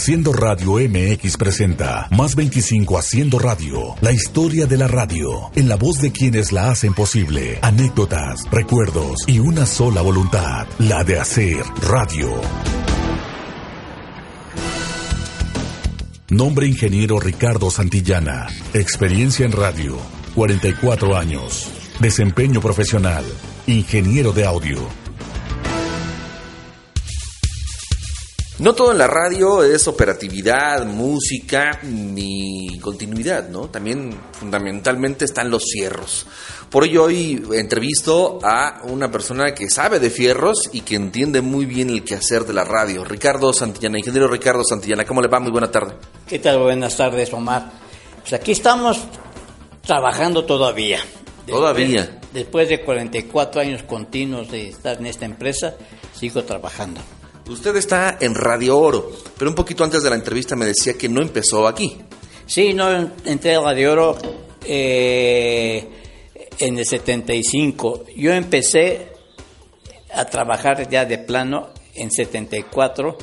[0.00, 5.74] Haciendo Radio MX presenta Más 25 Haciendo Radio, la historia de la radio, en la
[5.74, 11.64] voz de quienes la hacen posible, anécdotas, recuerdos y una sola voluntad, la de hacer
[11.82, 12.30] radio.
[16.28, 19.98] Nombre Ingeniero Ricardo Santillana, experiencia en radio,
[20.36, 23.24] 44 años, desempeño profesional,
[23.66, 25.07] ingeniero de audio
[28.58, 33.68] No todo en la radio es operatividad, música ni continuidad, ¿no?
[33.68, 36.26] También fundamentalmente están los cierros.
[36.68, 41.66] Por ello hoy entrevisto a una persona que sabe de fierros y que entiende muy
[41.66, 45.04] bien el quehacer de la radio, Ricardo Santillana, ingeniero Ricardo Santillana.
[45.04, 45.38] ¿Cómo le va?
[45.38, 45.94] Muy buena tarde.
[46.26, 46.58] ¿Qué tal?
[46.58, 47.70] Buenas tardes, Omar.
[48.22, 48.98] Pues aquí estamos
[49.86, 50.98] trabajando todavía.
[51.46, 52.18] Todavía.
[52.32, 55.76] Después de 44 años continuos de estar en esta empresa,
[56.12, 57.00] sigo trabajando.
[57.48, 61.08] Usted está en Radio Oro, pero un poquito antes de la entrevista me decía que
[61.08, 61.96] no empezó aquí.
[62.44, 64.18] Sí, no entré a Radio Oro
[64.66, 65.88] eh,
[66.58, 68.04] en el 75.
[68.14, 69.08] Yo empecé
[70.12, 73.16] a trabajar ya de plano en 74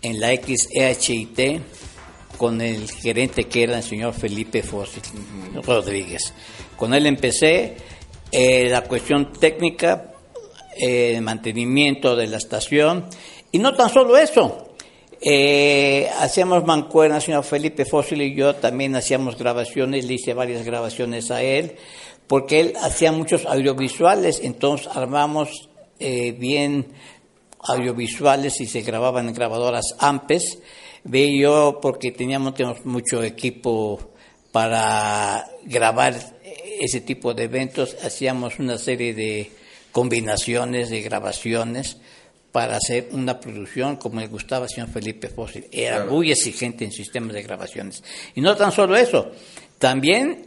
[0.00, 1.60] en la XEHIT
[2.38, 5.02] con el gerente que era el señor Felipe Fósil
[5.62, 6.32] Rodríguez.
[6.78, 7.76] Con él empecé
[8.32, 10.14] eh, la cuestión técnica,
[10.78, 13.06] el mantenimiento de la estación
[13.56, 14.68] y no tan solo eso,
[15.18, 21.30] eh, hacíamos mancuernas, señor Felipe Fósil y yo también hacíamos grabaciones, le hice varias grabaciones
[21.30, 21.76] a él,
[22.26, 26.88] porque él hacía muchos audiovisuales, entonces armamos eh, bien
[27.60, 30.58] audiovisuales y se grababan en grabadoras AMPES.
[31.04, 33.98] Ve yo, porque teníamos, teníamos mucho equipo
[34.52, 36.14] para grabar
[36.78, 39.50] ese tipo de eventos, hacíamos una serie de
[39.92, 41.96] combinaciones, de grabaciones
[42.56, 45.66] para hacer una producción como le gustaba al señor Felipe Fósil.
[45.70, 48.02] Era muy exigente en sistemas de grabaciones.
[48.34, 49.30] Y no tan solo eso,
[49.78, 50.46] también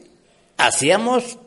[0.57, 1.37] hacíamos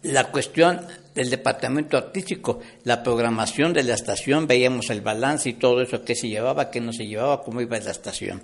[0.00, 0.80] la cuestión
[1.14, 6.14] del departamento artístico, la programación de la estación, veíamos el balance y todo eso, qué
[6.14, 8.42] se llevaba, qué no se llevaba, cómo iba la estación.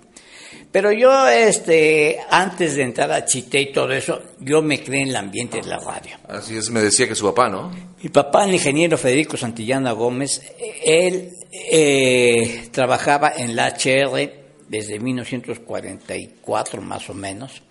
[0.71, 5.09] Pero yo, este, antes de entrar a Chité y todo eso, yo me creé en
[5.09, 6.17] el ambiente de la radio.
[6.27, 7.71] Así es, me decía que su papá, ¿no?
[8.03, 10.41] Mi papá, el ingeniero Federico Santillana Gómez,
[10.83, 14.31] él eh, trabajaba en la HR
[14.67, 17.61] desde 1944 más o menos.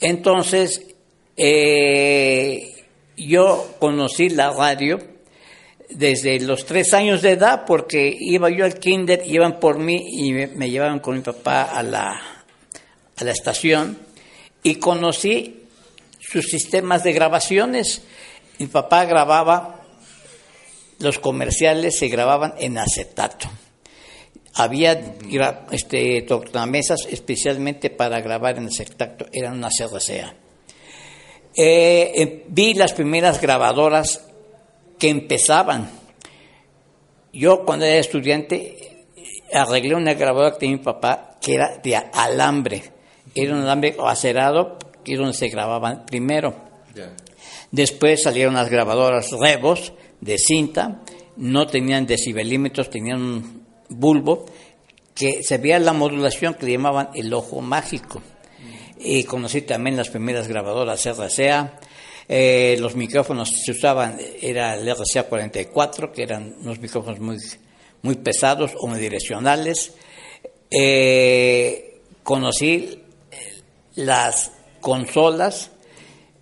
[0.00, 0.94] Entonces,
[1.36, 2.74] eh,
[3.16, 4.98] yo conocí la radio
[5.90, 10.32] desde los tres años de edad, porque iba yo al kinder, iban por mí y
[10.32, 12.20] me, llevaban con mi papá a la,
[13.16, 13.98] a la estación
[14.62, 15.64] y conocí
[16.20, 18.02] sus sistemas de grabaciones.
[18.58, 19.82] Mi papá grababa,
[20.98, 23.48] los comerciales se grababan en acetato.
[24.54, 25.14] Había
[25.70, 30.34] este, tornamesas especialmente para grabar en acetato, eran una CRCA.
[31.56, 34.27] Eh, eh, vi las primeras grabadoras
[34.98, 35.90] que empezaban.
[37.32, 39.06] Yo cuando era estudiante
[39.52, 42.82] arreglé una grabadora que tenía mi papá que era de alambre.
[43.34, 46.54] Era un alambre acerado que es donde se grababan primero.
[47.70, 51.02] Después salieron las grabadoras Rebos de cinta,
[51.36, 54.46] no tenían decibelímetros, tenían un bulbo
[55.14, 58.22] que se veía la modulación que le llamaban el ojo mágico.
[58.98, 61.78] Y conocí también las primeras grabadoras RCA,
[62.28, 67.38] eh, los micrófonos se usaban, era el RCA44, que eran unos micrófonos muy,
[68.02, 69.94] muy pesados, omnidireccionales.
[70.70, 73.02] Eh, conocí
[73.94, 75.70] las consolas,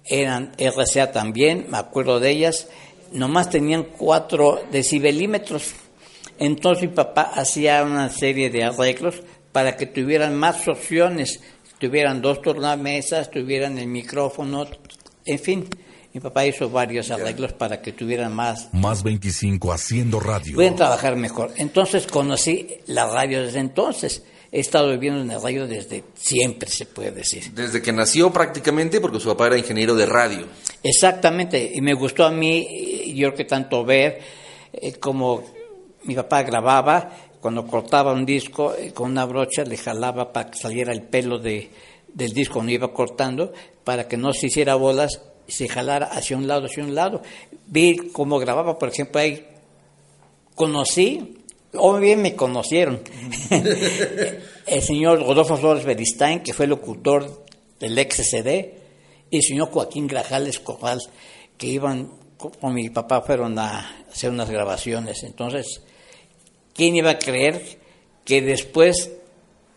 [0.05, 2.69] eran RCA también, me acuerdo de ellas,
[3.13, 5.75] nomás tenían 4 decibelímetros.
[6.39, 9.23] Entonces mi papá hacía una serie de arreglos
[9.53, 11.41] para que tuvieran más opciones,
[11.79, 14.67] tuvieran dos tornamesas, tuvieran el micrófono,
[15.27, 15.69] en fin,
[16.17, 18.73] mi papá hizo varios arreglos para que tuvieran más.
[18.73, 20.55] Más 25 haciendo radio.
[20.55, 21.53] Pueden trabajar mejor.
[21.57, 24.23] Entonces conocí la radio desde entonces.
[24.51, 27.53] He estado viviendo en el radio desde siempre, se puede decir.
[27.53, 30.47] Desde que nació prácticamente, porque su papá era ingeniero de radio.
[30.83, 34.21] Exactamente, y me gustó a mí, yo que tanto ver,
[34.73, 35.45] eh, como
[36.05, 40.59] mi papá grababa, cuando cortaba un disco, eh, con una brocha le jalaba para que
[40.59, 41.69] saliera el pelo de,
[42.15, 43.53] del disco cuando iba cortando,
[43.87, 47.23] para que no se hiciera bolas, se jalara hacia un lado, hacia un lado.
[47.69, 49.47] Vi cómo grababa, por ejemplo, ahí
[50.57, 51.37] conocí,
[51.73, 53.01] o bien me conocieron,
[54.67, 57.45] el señor Rodolfo Flores Beristain, que fue locutor
[57.79, 58.49] del XCD,
[59.31, 61.01] y el señor Joaquín Grajales Corral,
[61.57, 62.11] que iban
[62.61, 65.23] con mi papá, fueron a hacer unas grabaciones.
[65.23, 65.81] Entonces,
[66.75, 67.79] ¿quién iba a creer
[68.25, 69.13] que después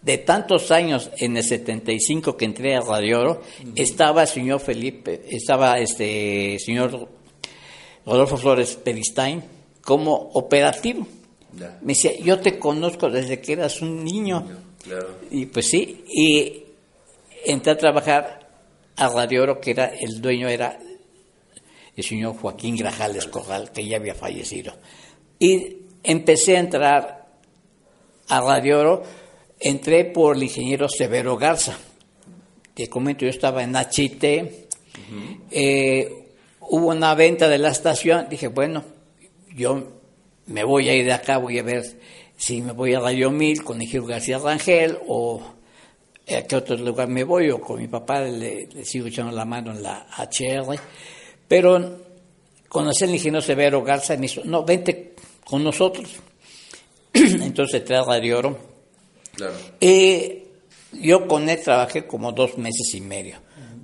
[0.02, 3.42] de tantos años, en el 75 que entré a Radio Oro,
[3.76, 7.10] estaba el señor Felipe, estaba este señor
[8.06, 9.44] Rodolfo Flores Peristain
[9.82, 11.06] como operativo.
[11.82, 14.46] Me decía, yo te conozco desde que eras un niño.
[15.32, 16.64] Y pues sí, y
[17.46, 18.48] entré a trabajar
[18.96, 20.80] a Radio Oro, que era el dueño era
[21.96, 24.74] el señor Joaquín Grajales Corral, que ya había fallecido.
[25.38, 27.28] Y empecé a entrar
[28.30, 29.04] a Radio Oro,
[29.60, 31.78] entré por el ingeniero Severo Garza.
[32.74, 34.68] Te comento, yo estaba en HT,
[35.52, 36.28] eh,
[36.62, 38.84] hubo una venta de la estación, dije, bueno,
[39.56, 40.00] yo
[40.46, 41.84] me voy a ir de acá, voy a ver
[42.38, 45.42] si me voy a Radio Mil con Ingeniero García Rangel o
[46.28, 49.72] a qué otro lugar me voy, o con mi papá le, sigo echando la mano
[49.72, 50.80] en la HR.
[51.48, 51.98] Pero
[52.68, 56.08] conocí al ingeniero Severo Garza y me dijo, no, vente con nosotros.
[57.14, 58.69] Entonces trae Radio Oro.
[59.40, 59.56] Claro.
[59.80, 60.44] Y
[61.02, 63.38] yo con él trabajé como dos meses y medio,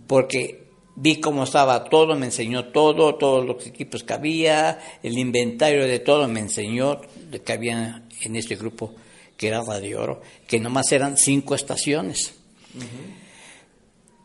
[0.07, 0.65] porque
[0.95, 5.99] vi cómo estaba todo, me enseñó todo, todos los equipos que había, el inventario de
[5.99, 7.01] todo, me enseñó
[7.43, 8.95] que había en este grupo
[9.37, 12.33] que era Radio Oro, que nomás eran cinco estaciones.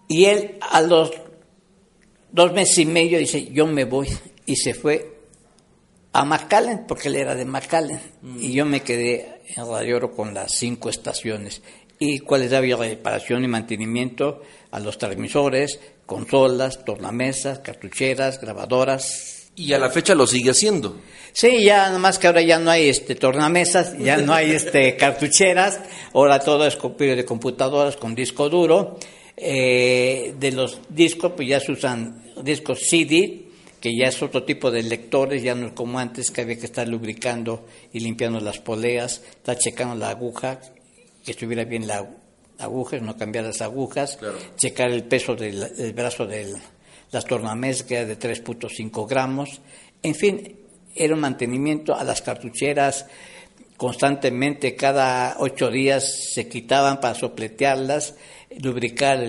[0.09, 1.11] Y él a los
[2.33, 4.09] dos meses y medio dice, yo me voy,
[4.47, 5.19] y se fue
[6.13, 8.01] a McAllen, porque él era de McAllen,
[8.39, 11.63] y yo me quedé en Radio Oro con las cinco estaciones.
[11.99, 19.51] Y cuáles había reparación y mantenimiento a los transmisores, consolas, tornamesas, cartucheras, grabadoras.
[19.55, 20.97] Y a la fecha lo sigue haciendo.
[21.33, 24.97] Sí, ya nada más que ahora ya no hay este tornamesas, ya no hay este
[24.99, 25.81] cartucheras,
[26.15, 28.99] ahora todo es copio de computadoras con disco duro.
[29.37, 33.50] Eh, de los discos pues ya se usan discos CD,
[33.81, 36.67] que ya es otro tipo de lectores, ya no es como antes que había que
[36.67, 40.61] estar lubricando y limpiando las poleas, estar checando la aguja,
[41.25, 42.07] que estuviera bien la
[42.59, 44.19] aguja, no cambiar las agujas,
[44.57, 46.55] checar el peso del, brazo de
[47.11, 49.61] las tornamesas, que era de 3.5 gramos,
[50.03, 50.57] en fin,
[50.95, 53.07] era un mantenimiento a las cartucheras.
[53.77, 58.15] Constantemente, cada ocho días se quitaban para sopletearlas,
[58.59, 59.21] lubricar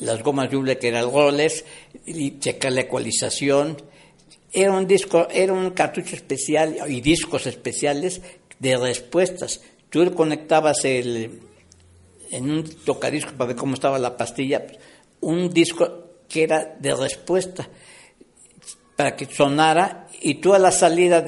[0.00, 1.64] las gomas Juble que eran roles
[2.06, 3.76] y checar la ecualización.
[4.52, 8.20] Era un disco, era un cartucho especial y discos especiales
[8.58, 9.60] de respuestas.
[9.88, 11.40] Tú conectabas el,
[12.30, 14.66] en un tocadisco para ver cómo estaba la pastilla,
[15.20, 17.68] un disco que era de respuesta
[18.96, 21.22] para que sonara y tú a la salida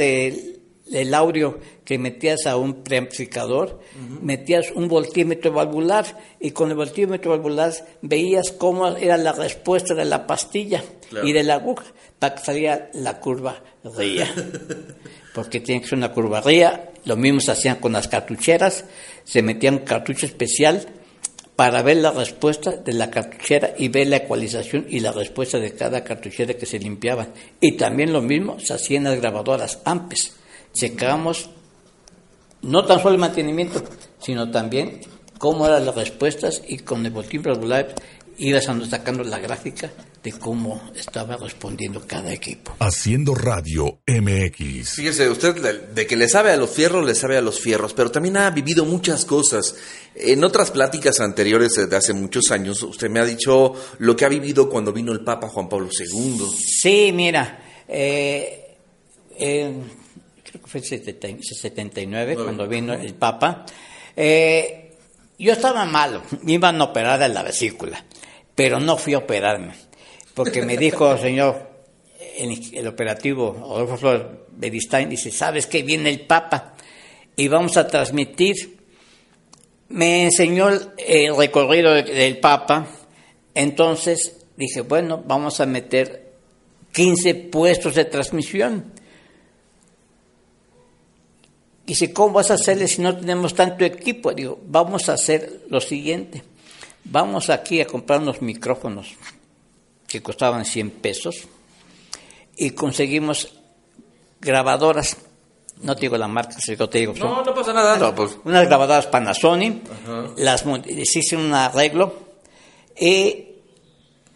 [0.93, 3.81] del, audio que metías a un preamplificador,
[4.21, 6.06] metías un voltímetro valvular
[6.39, 7.73] y con el voltímetro valvular
[8.03, 10.83] veías cómo era la respuesta de la pastilla
[11.25, 11.85] y de la aguja
[12.19, 13.61] para que saliera la curva
[13.97, 14.33] ría.
[15.35, 16.91] Porque tiene que ser una curva ría.
[17.05, 18.85] Lo mismo se hacían con las cartucheras,
[19.25, 20.87] se metían un cartucho especial
[21.56, 25.75] para ver la respuesta de la cartuchera y ver la ecualización y la respuesta de
[25.75, 27.33] cada cartuchera que se limpiaban.
[27.61, 30.35] Y también lo mismo se hacía en las grabadoras AMPES.
[30.73, 31.51] Checábamos
[32.63, 33.83] no tan solo el mantenimiento,
[34.21, 35.01] sino también
[35.39, 37.95] cómo eran las respuestas y con el botín regular
[38.39, 39.91] ibas sacando la gráfica
[40.23, 42.75] de cómo estaba respondiendo cada equipo.
[42.79, 44.91] Haciendo radio MX.
[44.95, 48.11] Fíjese, usted de que le sabe a los fierros, le sabe a los fierros, pero
[48.11, 49.75] también ha vivido muchas cosas.
[50.15, 54.29] En otras pláticas anteriores de hace muchos años, usted me ha dicho lo que ha
[54.29, 56.47] vivido cuando vino el Papa Juan Pablo II.
[56.57, 58.76] Sí, mira, eh,
[60.42, 63.64] creo que fue el 79 cuando vino el Papa.
[64.16, 64.96] Eh,
[65.38, 68.04] yo estaba malo, me iban a operar de la vesícula,
[68.54, 69.75] pero no fui a operarme
[70.34, 71.70] porque me dijo el señor,
[72.37, 74.22] el, operativo Adolfo Flores
[74.52, 76.75] Beristain, dice, ¿sabes que viene el Papa?
[77.37, 78.78] Y vamos a transmitir.
[79.88, 82.87] Me enseñó el, recorrido del Papa,
[83.54, 86.32] entonces dije, bueno, vamos a meter
[86.92, 88.92] 15 puestos de transmisión.
[91.87, 94.33] Dice, ¿cómo vas a hacerle si no tenemos tanto equipo?
[94.33, 96.43] Digo, vamos a hacer lo siguiente.
[97.05, 99.15] Vamos aquí a comprar unos micrófonos
[100.07, 101.49] que costaban 100 pesos
[102.57, 103.55] y conseguimos
[104.41, 105.17] grabadoras,
[105.83, 107.15] no te digo la marca, si no te digo.
[107.15, 108.15] No, no pasa nada.
[108.15, 108.37] pues.
[108.45, 109.83] Unas grabadoras Panasonic,
[110.37, 112.15] las, les hice un arreglo
[113.01, 113.49] y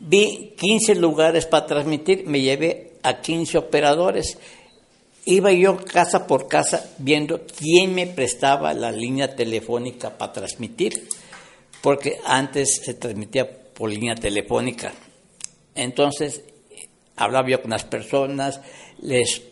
[0.00, 4.38] vi 15 lugares para transmitir, me llevé a 15 operadores.
[5.26, 11.08] Iba yo casa por casa viendo quién me prestaba la línea telefónica para transmitir,
[11.82, 14.92] porque antes se transmitía por línea telefónica
[15.76, 16.42] entonces,
[17.16, 18.60] hablaba yo con las personas,
[19.00, 19.42] les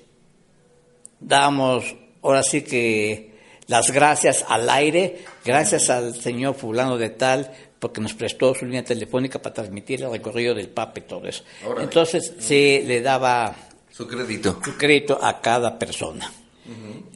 [1.21, 3.35] damos, ahora sí que
[3.66, 8.83] las gracias al aire, gracias al señor fulano de tal, porque nos prestó su línea
[8.83, 11.45] telefónica para transmitir el recorrido del Papa y todo eso.
[11.78, 13.54] Entonces se le daba
[13.95, 14.59] su crédito.
[14.65, 16.33] su crédito a cada persona.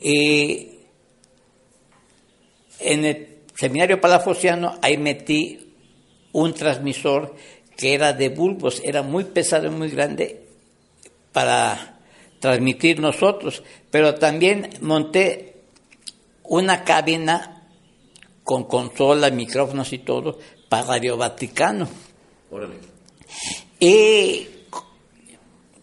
[0.00, 0.68] Y
[2.78, 5.74] en el seminario palafociano ahí metí
[6.32, 7.34] un transmisor
[7.76, 10.46] que era de bulbos, era muy pesado y muy grande
[11.32, 11.98] para
[12.38, 15.56] transmitir nosotros, pero también monté
[16.44, 17.68] una cabina
[18.44, 21.88] con consola, micrófonos y todo para Radio Vaticano.
[23.80, 24.46] Y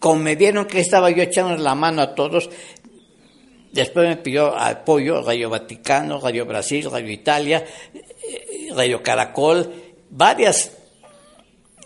[0.06, 2.48] como me vieron que estaba yo echando la mano a todos,
[3.72, 9.68] después me pidió apoyo Radio Vaticano, Radio Brasil, Radio Italia, eh, Radio Caracol,
[10.08, 10.70] varias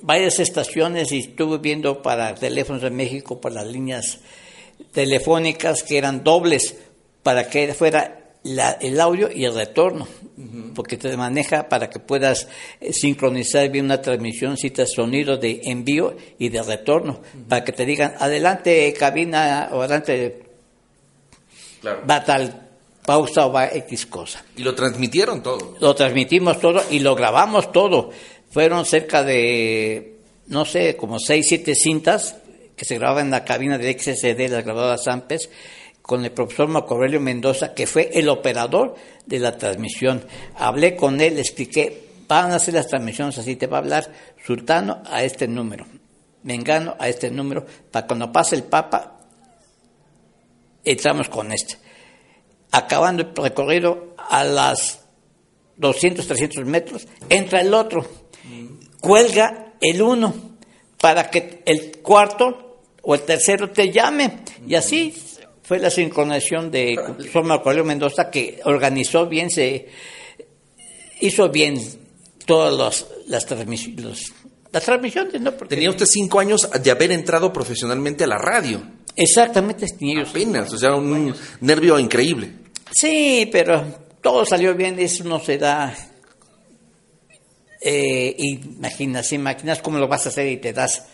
[0.03, 4.19] varias estaciones y estuve viendo para teléfonos de México por las líneas
[4.93, 6.77] telefónicas que eran dobles
[7.23, 10.09] para que fuera la- el audio y el retorno,
[10.75, 12.49] porque te maneja para que puedas
[12.81, 17.85] eh, sincronizar bien una transmisión, citas sonido de envío y de retorno, para que te
[17.85, 20.43] digan adelante cabina o adelante
[21.81, 22.03] Claro.
[22.09, 22.69] va tal
[23.07, 24.45] pausa o va X cosa.
[24.57, 25.77] Y lo transmitieron todo.
[25.81, 28.11] Lo transmitimos todo y lo grabamos todo.
[28.51, 30.17] Fueron cerca de,
[30.49, 32.37] no sé, como seis, siete cintas
[32.77, 35.51] que se grababan en la cabina de XSD, las grabadoras Ampes,
[36.11, 40.27] con el profesor Marco Mendoza, que fue el operador de la transmisión.
[40.57, 44.13] Hablé con él, le expliqué, van a hacer las transmisiones así, te va a hablar
[44.45, 45.87] Sultano a este número,
[46.43, 49.21] Mengano a este número, para cuando pase el Papa,
[50.83, 51.77] entramos con este.
[52.73, 55.05] Acabando el recorrido a las
[55.77, 58.05] 200, 300 metros, entra el otro,
[59.01, 60.35] cuelga el uno
[61.01, 64.41] para que el cuarto o el tercero te llame.
[64.67, 65.15] Y así
[65.71, 66.99] fue la sincronización de
[67.45, 69.87] Marco Aurelio Mendoza que organizó bien, se
[71.21, 71.81] hizo bien
[72.45, 74.33] todas las transmisiones.
[74.73, 75.53] Las transmisiones, ¿no?
[75.53, 78.83] Porque- Tenía usted cinco años de haber entrado profesionalmente a la radio.
[79.15, 80.23] Exactamente, tenía.
[80.23, 82.51] Apenas, o sea, un nervio increíble.
[82.91, 83.85] Sí, pero
[84.21, 85.97] todo salió bien, eso no se da.
[87.81, 91.05] Eh, imaginas, imaginas cómo lo vas a hacer y te das.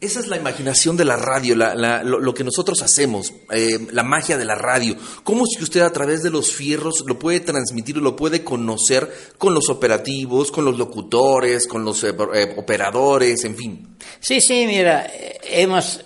[0.00, 3.78] Esa es la imaginación de la radio, la- la- lo, lo que nosotros hacemos, eh,
[3.92, 4.96] la magia de la radio.
[5.22, 9.10] ¿Cómo es que usted a través de los fierros lo puede transmitir, lo puede conocer
[9.38, 13.96] con los operativos, con los locutores, con los eh, eh, operadores, en fin?
[14.20, 15.10] Sí, sí, mira,
[15.44, 16.04] hemos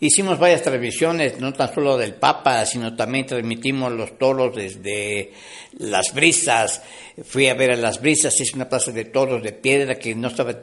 [0.00, 5.32] hicimos varias transmisiones, no tan solo del Papa, sino también transmitimos los toros desde
[5.78, 6.82] las brisas.
[7.24, 10.28] Fui a ver a las brisas, es una plaza de toros de piedra que no
[10.28, 10.56] estaba,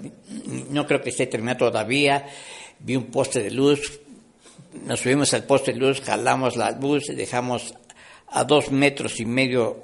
[0.69, 2.25] no creo que esté terminada todavía.
[2.79, 3.99] Vi un poste de luz,
[4.85, 7.75] nos subimos al poste de luz, jalamos la luz y dejamos
[8.29, 9.83] a dos metros y medio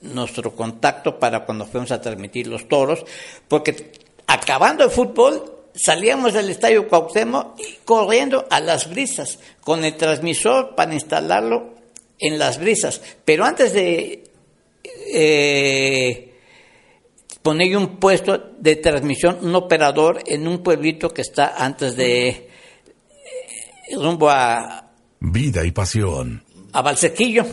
[0.00, 3.04] nuestro contacto para cuando fuimos a transmitir los toros,
[3.48, 3.92] porque
[4.26, 10.74] acabando el fútbol salíamos del estadio Cuauhtémoc y corriendo a las brisas con el transmisor
[10.74, 11.74] para instalarlo
[12.18, 13.00] en las brisas.
[13.24, 14.24] Pero antes de
[15.12, 16.34] eh,
[17.42, 22.48] poner un puesto de transmisión, un operador en un pueblito que está antes de eh,
[23.94, 24.90] rumbo a,
[25.20, 26.44] Vida y pasión.
[26.72, 27.44] a Valsequillo.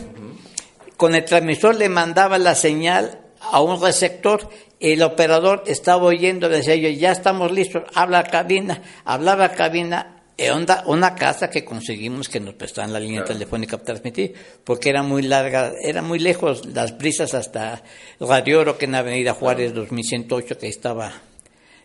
[0.96, 4.48] Con el transmisor le mandaba la señal a un receptor.
[4.84, 8.82] El operador estaba oyendo, decía yo, ya estamos listos, habla a cabina.
[9.06, 13.78] Hablaba a cabina, eh, onda, una casa que conseguimos que nos prestaran la línea telefónica
[13.78, 17.82] para transmitir, porque era muy larga, era muy lejos las brisas hasta
[18.20, 21.14] Radio Oro, que en Avenida Juárez 2108, que estaba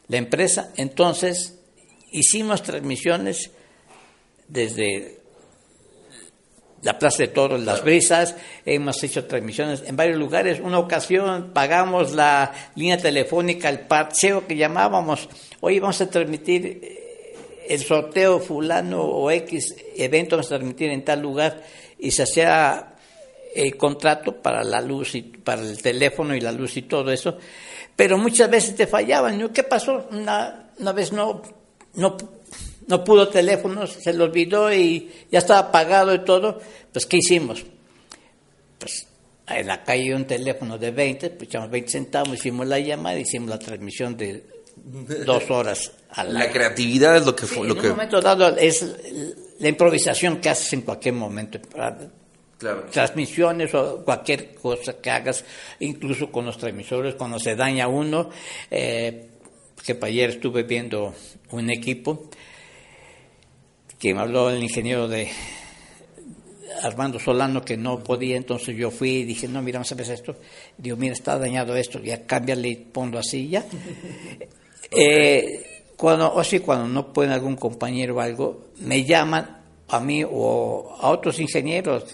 [0.10, 0.74] la empresa.
[0.76, 1.58] Entonces,
[2.12, 3.52] hicimos transmisiones
[4.50, 5.19] desde
[6.82, 10.60] la Plaza de Toros, Las Brisas, hemos hecho transmisiones en varios lugares.
[10.60, 15.28] Una ocasión pagamos la línea telefónica, el parcheo que llamábamos.
[15.60, 17.36] Oye, vamos a transmitir eh,
[17.68, 21.62] el sorteo fulano o X evento, vamos a transmitir en tal lugar
[21.98, 22.94] y se hacía
[23.54, 27.38] el contrato para la luz y para el teléfono y la luz y todo eso.
[27.96, 29.50] Pero muchas veces te fallaban.
[29.50, 30.08] ¿Qué pasó?
[30.12, 31.42] Una, una vez no,
[31.96, 32.16] no
[32.90, 36.60] no pudo teléfono, se le olvidó y ya estaba apagado y todo,
[36.92, 37.64] pues ¿qué hicimos?
[38.80, 39.08] Pues
[39.48, 43.50] en la calle un teléfono de 20, pues echamos 20 centavos, hicimos la llamada, hicimos
[43.50, 44.44] la transmisión de
[45.26, 48.58] dos horas al La creatividad es lo que fue, en lo un que momento dado
[48.58, 48.84] es
[49.60, 51.60] la improvisación que haces en cualquier momento.
[52.58, 52.86] claro.
[52.92, 55.46] transmisiones o cualquier cosa que hagas,
[55.80, 58.32] incluso con los transmisores, cuando se daña uno,
[58.72, 59.28] eh,
[59.86, 61.14] que para ayer estuve viendo
[61.52, 62.30] un equipo
[64.00, 65.30] que me habló el ingeniero de
[66.84, 70.10] Armando Solano que no podía, entonces yo fui y dije, no, mira, vamos a ver
[70.10, 70.38] esto.
[70.78, 73.66] Digo, mira, está dañado esto, ya cámbiale y ponlo así ya.
[74.92, 79.58] eh, cuando, o sí, cuando no puede algún compañero o algo, me llaman
[79.90, 82.06] a mí o a otros ingenieros,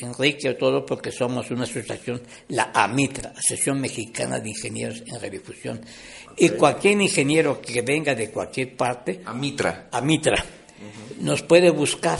[0.00, 5.80] Enrique o todo, porque somos una asociación, la AMITRA, Asociación Mexicana de Ingenieros en Redifusión.
[6.36, 10.44] Y cualquier ingeniero que venga de cualquier parte, AMITRA, AMITRA
[11.20, 12.18] nos puede buscar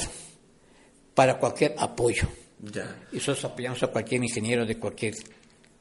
[1.15, 2.29] para cualquier apoyo.
[2.61, 3.07] Ya.
[3.13, 5.15] Y nosotros apoyamos a cualquier ingeniero de cualquier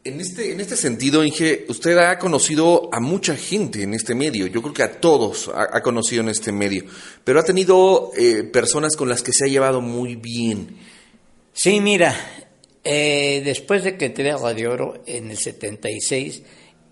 [0.05, 4.47] En este, en este sentido, Inge, usted ha conocido a mucha gente en este medio,
[4.47, 6.85] yo creo que a todos ha, ha conocido en este medio,
[7.23, 10.77] pero ha tenido eh, personas con las que se ha llevado muy bien.
[11.51, 12.15] Sí, mira,
[12.83, 16.43] eh, después de que entré a Radio Oro en el 76,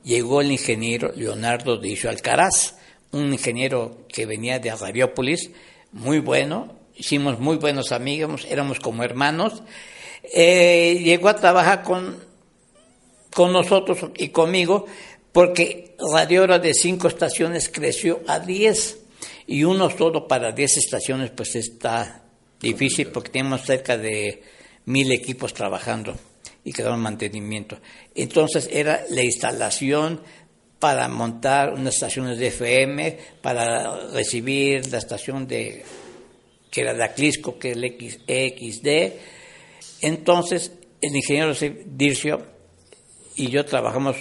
[0.04, 2.76] llegó el ingeniero Leonardo Dicho Alcaraz,
[3.12, 5.50] un ingeniero que venía de Radiópolis,
[5.92, 9.64] muy bueno, hicimos muy buenos amigos, éramos como hermanos.
[10.34, 12.18] Eh, llegó a trabajar con,
[13.34, 14.86] con nosotros y conmigo
[15.32, 19.00] porque Radio Oro de cinco estaciones creció a 10
[19.48, 22.24] y uno solo para 10 estaciones pues está
[22.60, 24.44] difícil porque tenemos cerca de
[24.86, 26.16] mil equipos trabajando
[26.64, 27.80] y que daban mantenimiento.
[28.16, 30.22] Entonces era la instalación
[30.80, 35.84] para montar unas estaciones de FM, para recibir la estación de
[36.70, 39.14] que era de Aclisco, que es el X, EXD.
[40.02, 41.54] Entonces, el ingeniero
[41.86, 42.46] Dircio
[43.36, 44.18] y yo trabajamos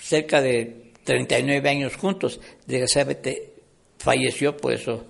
[0.00, 2.40] cerca de 39 años juntos.
[2.66, 3.54] Desgraciadamente
[3.98, 5.06] falleció, por eso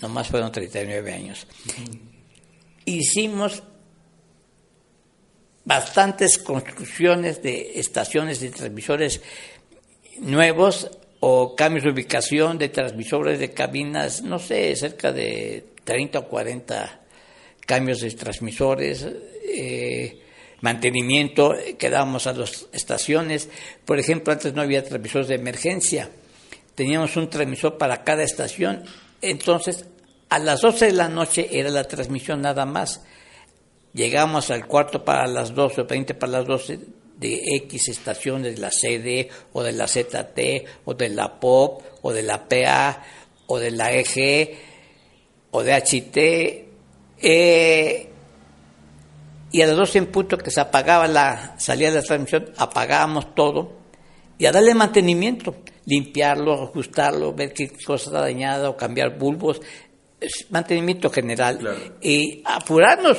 [0.00, 1.46] nomás fueron 39 años.
[2.84, 3.62] Hicimos
[5.64, 9.20] bastantes construcciones de estaciones de transmisores
[10.20, 16.28] nuevos o cambios de ubicación de transmisores de cabinas, no sé, cerca de 30 o
[16.28, 17.00] 40
[17.66, 19.06] cambios de transmisores,
[19.48, 20.20] eh,
[20.60, 23.48] mantenimiento que dábamos a las estaciones.
[23.84, 26.10] Por ejemplo, antes no había transmisores de emergencia,
[26.74, 28.84] teníamos un transmisor para cada estación,
[29.22, 29.86] entonces
[30.28, 33.02] a las 12 de la noche era la transmisión nada más.
[33.94, 36.78] Llegamos al cuarto para las 12 o 20 para las 12
[37.16, 42.12] de X estaciones de la CD o de la ZT o de la POP o
[42.12, 43.02] de la PA
[43.46, 44.56] o de la EG
[45.50, 46.66] o de HT.
[47.22, 48.08] Eh,
[49.52, 53.34] y a las 12 en punto que se apagaba la salida de la transmisión, apagábamos
[53.34, 53.72] todo
[54.38, 59.62] y a darle mantenimiento, limpiarlo, ajustarlo, ver qué cosa está dañada o cambiar bulbos,
[60.50, 61.78] mantenimiento general Claro.
[62.02, 63.18] y apurarnos.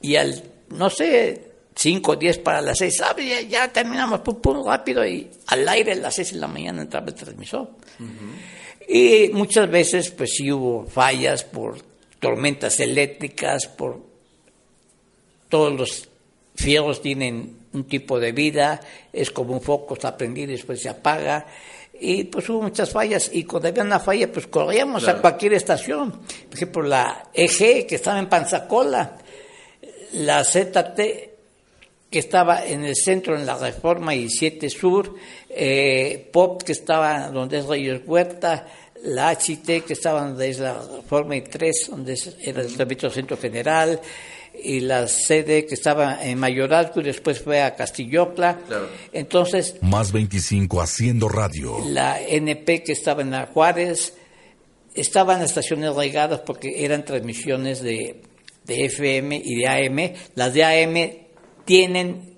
[0.00, 1.49] Y al, no sé,
[1.82, 3.26] 5 o 10 para las 6, ¿sabe?
[3.26, 6.82] Ya, ya terminamos, pum, pum, rápido y al aire a las 6 de la mañana
[6.82, 7.70] entraba el transmisor.
[8.88, 11.78] Y muchas veces, pues sí hubo fallas por
[12.18, 14.00] tormentas eléctricas, por
[15.48, 16.08] todos los
[16.54, 18.80] fierros tienen un tipo de vida,
[19.12, 21.46] es como un foco, está prendido y después se apaga.
[21.98, 25.18] Y pues hubo muchas fallas y cuando había una falla pues corríamos Claro.
[25.18, 26.10] a cualquier estación.
[26.12, 29.16] Por ejemplo, la EG que estaba en Panzacola,
[30.14, 31.29] la ZT
[32.10, 35.14] que estaba en el centro en la Reforma y 7 Sur,
[35.48, 38.66] eh, POP que estaba donde es Reyes Huerta,
[39.04, 43.08] la HT que estaba donde es la Reforma y 3, donde es- era el Servicio
[43.10, 44.00] Centro General,
[44.62, 48.58] y la sede que estaba en Mayorazgo y después fue a Castillocla.
[48.66, 48.88] Claro.
[49.12, 51.78] Entonces, Más 25 haciendo radio.
[51.88, 54.14] la NP que estaba en la Juárez,
[54.94, 58.20] estaban estaciones regadas porque eran transmisiones de,
[58.64, 60.12] de FM y de AM.
[60.34, 61.29] Las de AM
[61.70, 62.34] tienen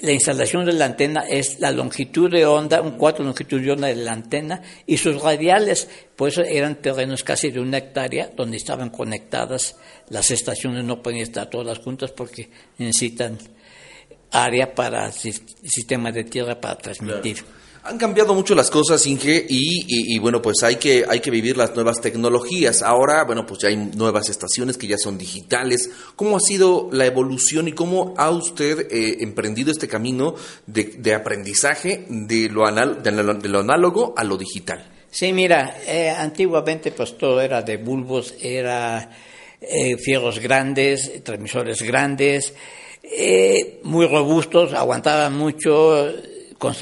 [0.00, 3.70] la instalación de la antena es la longitud de onda, un cuarto de longitud de
[3.72, 5.86] onda de la antena y sus radiales,
[6.16, 9.76] por eso eran terrenos casi de una hectárea donde estaban conectadas
[10.08, 13.36] las estaciones, no podían estar todas juntas porque necesitan
[14.30, 17.44] área para sis- sistema de tierra para transmitir.
[17.88, 21.30] Han cambiado mucho las cosas, Inge, y, y- y, bueno, pues hay que, hay que
[21.30, 22.82] vivir las nuevas tecnologías.
[22.82, 25.90] Ahora, bueno, pues ya hay nuevas estaciones que ya son digitales.
[26.16, 30.34] ¿Cómo ha sido la evolución y cómo ha usted eh, emprendido este camino
[30.66, 33.12] de, aprendizaje de lo, anal- de
[33.48, 34.84] lo- análogo a lo digital?
[35.10, 39.10] Sí, mira, eh, antiguamente pues todo era de bulbos, era
[39.60, 42.52] eh, fierros grandes, transmisores grandes,
[43.02, 46.12] eh, muy robustos, aguantaban mucho,
[46.58, 46.74] con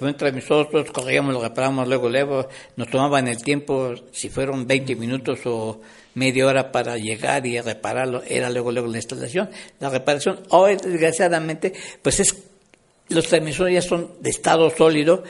[0.00, 4.96] un transmisor, nosotros corríamos, lo reparábamos luego, luego, nos tomaban el tiempo, si fueron 20
[4.96, 5.80] minutos o
[6.14, 9.50] media hora para llegar y repararlo, era luego, luego la instalación.
[9.80, 12.34] La reparación, hoy desgraciadamente, pues es,
[13.08, 15.22] los transmisores ya son de estado sólido,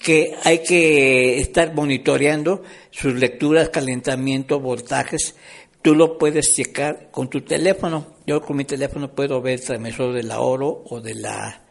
[0.00, 5.36] que hay que estar monitoreando sus lecturas, calentamiento, voltajes,
[5.82, 8.16] tú lo puedes checar con tu teléfono.
[8.26, 11.65] Yo con mi teléfono puedo ver el transmisor de la oro o de la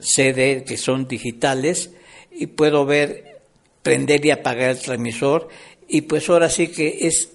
[0.00, 1.90] CD que son digitales
[2.30, 3.40] y puedo ver
[3.82, 5.48] prender y apagar el transmisor
[5.88, 7.30] y pues ahora sí que es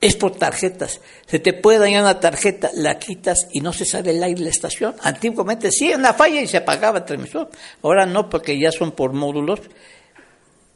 [0.00, 1.00] es por tarjetas.
[1.26, 4.44] Se te puede dañar una tarjeta, la quitas y no se sale el aire de
[4.44, 4.94] la estación.
[5.00, 7.50] Antiguamente sí, una falla y se apagaba el transmisor.
[7.82, 9.60] Ahora no, porque ya son por módulos.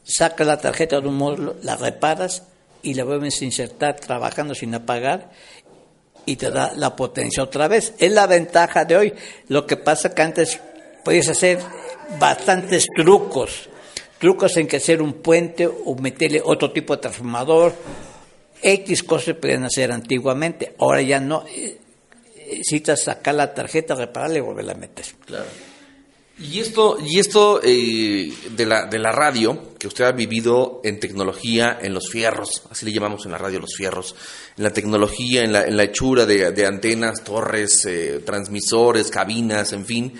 [0.05, 2.45] Sacas la tarjeta de un módulo, la reparas
[2.83, 5.31] y la vuelves a insertar trabajando sin apagar
[6.27, 7.95] y te da la potencia otra vez.
[7.99, 9.15] Es la ventaja de hoy.
[9.49, 10.61] Lo que pasa que antes
[11.05, 11.59] podías hacer
[12.19, 13.69] bastantes trucos.
[14.19, 17.73] Trucos en que hacer un puente o meterle otro tipo de transformador
[18.63, 21.45] X cosas podían hacer antiguamente, ahora ya no.
[21.49, 21.79] Eh,
[22.51, 25.07] necesitas sacar la tarjeta, repararla y volverla a meter.
[25.25, 25.45] Claro.
[26.41, 30.99] Y esto, y esto eh, de, la, de la radio, que usted ha vivido en
[30.99, 34.15] tecnología, en los fierros, así le llamamos en la radio los fierros,
[34.57, 39.85] en la tecnología, en la, en la hechura de, antenas, torres, eh, transmisores, cabinas, en
[39.85, 40.15] fin,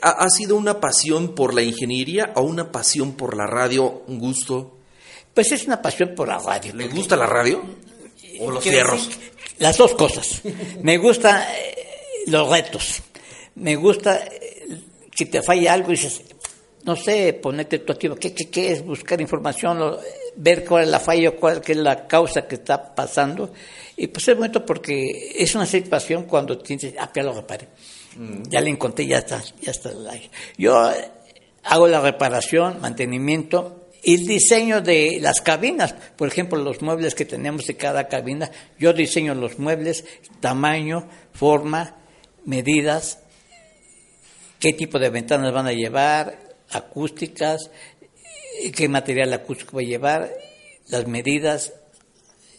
[0.00, 4.18] ¿ha, ¿ha sido una pasión por la ingeniería o una pasión por la radio, un
[4.18, 4.78] gusto?
[5.34, 6.74] Pues es una pasión por la radio.
[6.74, 7.62] ¿Le gusta la radio?
[8.40, 9.10] ¿O los fierros?
[9.58, 10.40] Las dos cosas.
[10.82, 13.02] Me gustan eh, los retos.
[13.56, 14.24] Me gusta
[15.18, 16.22] que te falle algo y dices,
[16.84, 18.14] no sé, ponerte tu activo.
[18.14, 19.96] ¿Qué, qué, es buscar información?
[20.36, 23.52] ver cuál es la falla, cuál es la causa que está pasando.
[23.96, 27.66] Y pues es momento porque es una situación cuando tienes, ah, ya lo reparé.
[28.16, 28.42] Mm.
[28.48, 29.90] Ya le encontré, ya está, ya está.
[30.56, 31.10] Yo eh,
[31.64, 37.66] hago la reparación, mantenimiento el diseño de las cabinas, por ejemplo, los muebles que tenemos
[37.66, 40.04] de cada cabina, yo diseño los muebles,
[40.38, 41.96] tamaño, forma,
[42.44, 43.18] medidas,
[44.58, 46.38] qué tipo de ventanas van a llevar,
[46.70, 47.70] acústicas,
[48.74, 50.32] qué material acústico va a llevar,
[50.88, 51.72] las medidas,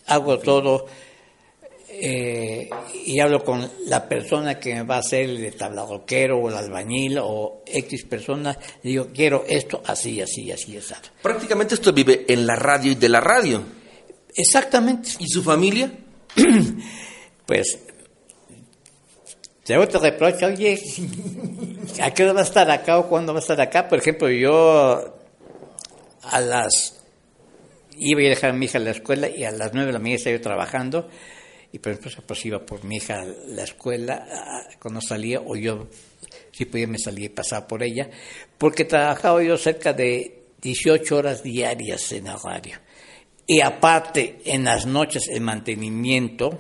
[0.08, 0.88] hago todo
[1.92, 2.70] eh,
[3.06, 7.18] y hablo con la persona que me va a hacer el tablaroquero o el albañil
[7.22, 10.94] o X persona, digo, quiero esto así, así, así, así.
[11.22, 13.64] Prácticamente esto vive en la radio y de la radio.
[14.36, 15.10] Exactamente.
[15.20, 15.92] ¿Y su familia?
[17.46, 17.80] pues,
[19.88, 20.80] te reproche, oye,
[22.02, 23.88] ¿a qué hora va a estar acá o cuándo va a estar acá?
[23.88, 25.16] Por ejemplo, yo
[26.24, 26.96] a las...
[27.98, 30.00] Iba a dejar a mi hija a la escuela y a las nueve de la
[30.00, 31.10] mañana estaba yo trabajando
[31.72, 34.26] y por ejemplo pues iba por mi hija a la escuela
[34.82, 35.88] cuando salía o yo
[36.52, 38.10] si podía me salía y pasaba por ella
[38.58, 42.78] porque trabajaba yo cerca de 18 horas diarias en la radio
[43.46, 46.58] y aparte en las noches el mantenimiento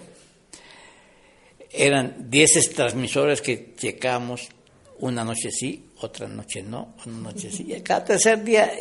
[1.79, 4.49] eran 10 transmisores que checamos
[4.99, 7.67] una noche sí, otra noche no, una noche sí.
[7.69, 8.73] Y cada tercer día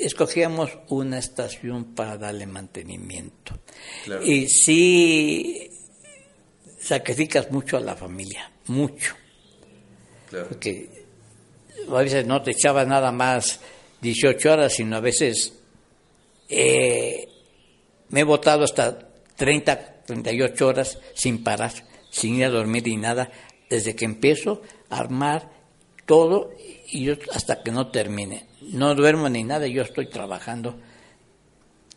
[0.00, 3.58] escogíamos una estación para darle mantenimiento.
[4.24, 5.70] Y sí
[6.80, 9.14] sacrificas mucho a la familia, mucho.
[10.30, 10.88] Porque
[11.90, 13.60] a veces no te echaba nada más
[14.00, 15.52] 18 horas, sino a veces
[16.48, 17.28] eh,
[18.08, 18.98] me he votado hasta
[19.36, 21.72] 30, 38 horas sin parar,
[22.10, 23.30] sin ir a dormir ni nada,
[23.68, 25.50] desde que empiezo a armar
[26.04, 26.50] todo
[26.90, 28.46] y yo hasta que no termine.
[28.62, 30.76] No duermo ni nada, yo estoy trabajando.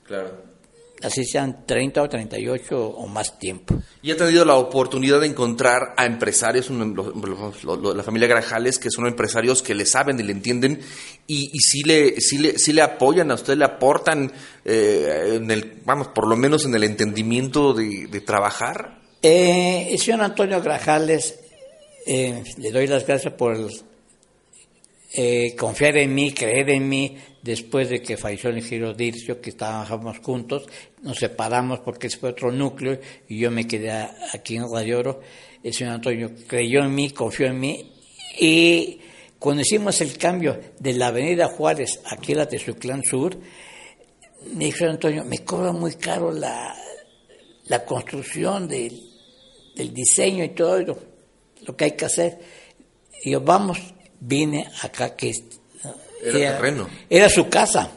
[0.03, 0.49] Claro
[1.03, 3.81] así sean 30 o 38 o más tiempo.
[4.01, 9.61] ¿Y ha tenido la oportunidad de encontrar a empresarios, la familia Grajales, que son empresarios
[9.61, 10.79] que le saben y le entienden
[11.27, 14.31] y, y sí, le, sí, le, sí le apoyan a usted, le aportan,
[14.65, 18.98] eh, en el, vamos, por lo menos en el entendimiento de, trabajar?
[19.21, 21.37] Eh, señor Antonio Grajales,
[22.07, 23.57] eh, le doy las gracias por
[25.13, 29.49] eh, confiar en mí, creer en mí, después de que falleció el ingeniero Dircio, que
[29.49, 30.67] estábamos juntos,
[31.01, 35.21] nos separamos porque ese fue otro núcleo y yo me quedé aquí en Radio Oro.
[35.61, 37.91] El señor Antonio creyó en mí, confió en mí
[38.39, 39.01] y
[39.37, 43.37] cuando hicimos el cambio de la Avenida Juárez aquí a la Tezuclán Sur,
[44.53, 46.73] me dijo Antonio, me cobra muy caro la,
[47.65, 49.08] la construcción del,
[49.79, 50.99] del diseño y todo lo,
[51.65, 52.37] lo que hay que hacer.
[53.23, 53.79] Y yo, vamos,
[54.19, 55.33] vine acá que
[57.09, 57.91] era, su casa,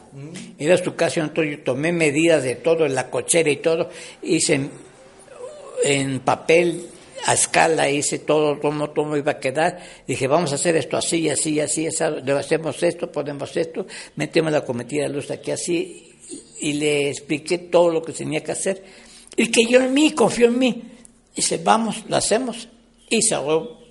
[0.57, 3.89] era su casa, entonces yo tomé medidas de todo, en la cochera y todo,
[4.21, 4.69] hice
[5.83, 6.87] en, papel
[7.25, 11.29] a escala, hice todo, cómo todo iba a quedar, dije vamos a hacer esto así,
[11.29, 12.03] así, así, así
[12.37, 16.09] hacemos esto, ponemos esto, metemos la cometida de luz aquí así,
[16.61, 18.83] y le expliqué todo lo que tenía que hacer,
[19.35, 20.83] y que yo en mí, confió en mí,
[21.35, 22.67] dice vamos, lo hacemos,
[23.09, 23.35] y se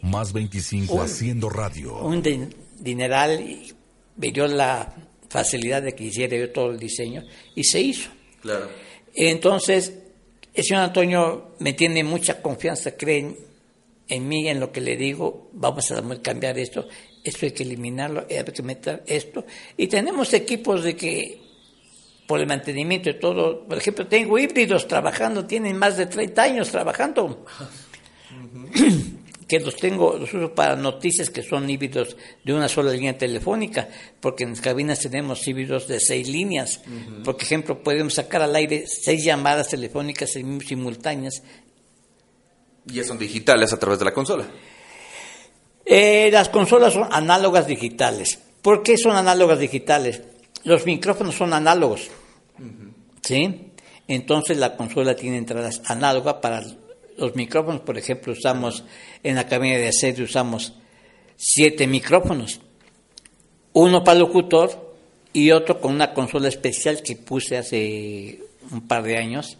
[0.03, 1.99] más 25 haciendo radio.
[1.99, 2.23] Un
[2.79, 3.41] dineral
[4.17, 4.93] me dio la
[5.29, 7.25] facilidad de que hiciera yo todo el diseño
[7.55, 8.11] y se hizo.
[8.41, 8.69] Claro.
[9.15, 9.93] Entonces,
[10.53, 13.37] el señor Antonio me tiene mucha confianza, cree
[14.09, 16.89] en, mí, en lo que le digo, vamos a cambiar esto,
[17.25, 19.47] esto hay que eliminarlo, hay que meter esto.
[19.77, 21.41] Y tenemos equipos de que,
[22.33, 26.71] por el mantenimiento de todo, por ejemplo, tengo híbridos trabajando, tienen más de 30 años
[26.71, 27.45] trabajando.
[29.47, 33.87] que los tengo, los uso para noticias que son híbridos de una sola línea telefónica,
[34.19, 36.81] porque en las cabinas tenemos híbridos de seis líneas.
[37.23, 41.43] Por ejemplo, podemos sacar al aire seis llamadas telefónicas simultáneas.
[42.91, 44.47] ¿Y son digitales a través de la consola?
[45.85, 48.39] Eh, las consolas son análogas digitales.
[48.63, 50.23] ¿Por qué son análogas digitales?
[50.65, 52.09] Los micrófonos son análogos.
[53.23, 53.73] ¿Sí?
[54.09, 56.63] Entonces la consola tiene entradas análogas para
[57.17, 58.85] los micrófonos, por ejemplo, usamos
[59.23, 60.75] en la cabina de sede usamos
[61.37, 62.61] siete micrófonos,
[63.73, 64.95] uno para el locutor
[65.33, 69.59] y otro con una consola especial que puse hace un par de años,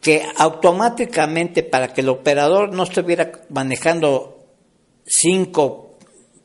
[0.00, 4.46] que automáticamente para que el operador no estuviera manejando
[5.04, 5.98] cinco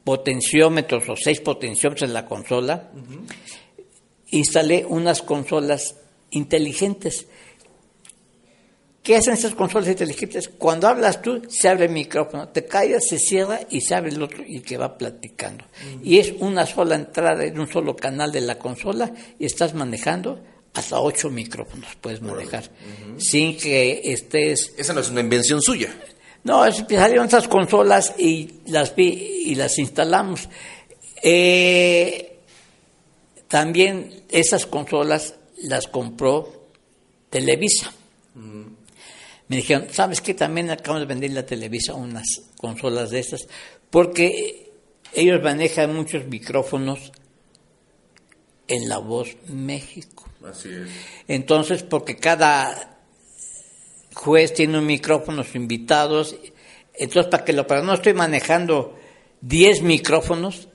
[0.03, 2.91] potenciómetros o seis potenciómetros en la consola,
[4.31, 5.95] instalé unas consolas
[6.31, 7.27] inteligentes
[9.07, 10.49] ¿Qué hacen esas consolas inteligentes?
[10.49, 14.21] Cuando hablas tú, se abre el micrófono, te callas, se cierra y se abre el
[14.21, 15.63] otro y que va platicando.
[16.03, 19.09] Y es una sola entrada en un solo canal de la consola
[19.39, 22.69] y estás manejando hasta ocho micrófonos, puedes manejar,
[23.17, 24.73] sin que estés...
[24.77, 25.87] Esa no es una invención suya.
[26.43, 29.05] No, es, salieron esas consolas y las vi
[29.45, 30.49] y las instalamos.
[31.23, 32.36] Eh,
[33.47, 36.67] también esas consolas las compró
[37.29, 37.91] Televisa
[39.47, 40.33] me dijeron, ¿sabes qué?
[40.33, 42.25] También acabamos de vender la televisión unas
[42.57, 43.47] consolas de estas,
[43.89, 44.71] porque
[45.13, 47.11] ellos manejan muchos micrófonos
[48.67, 50.29] en La Voz México.
[50.43, 50.89] Así es.
[51.27, 52.99] Entonces, porque cada
[54.13, 56.35] juez tiene un micrófono, sus invitados,
[56.93, 58.97] entonces para que lo para no estoy manejando
[59.41, 60.67] 10 micrófonos